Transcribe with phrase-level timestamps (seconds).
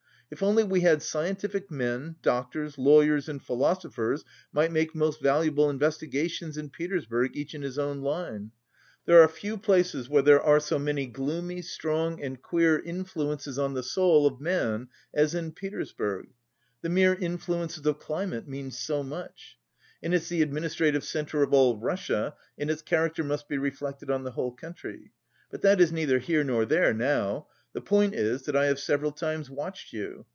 [0.33, 6.57] If only we had scientific men, doctors, lawyers and philosophers might make most valuable investigations
[6.57, 8.51] in Petersburg each in his own line.
[9.05, 13.73] There are few places where there are so many gloomy, strong and queer influences on
[13.73, 16.29] the soul of man as in Petersburg.
[16.81, 19.57] The mere influences of climate mean so much.
[20.01, 24.23] And it's the administrative centre of all Russia and its character must be reflected on
[24.23, 25.11] the whole country.
[25.49, 27.47] But that is neither here nor there now.
[27.73, 30.25] The point is that I have several times watched you.